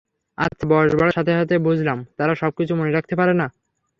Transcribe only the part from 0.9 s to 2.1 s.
বাড়ার সাথে সাথে বুঝলাম,